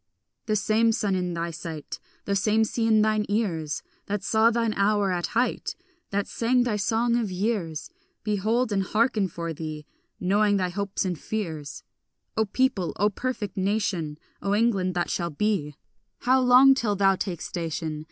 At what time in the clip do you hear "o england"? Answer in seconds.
14.41-14.95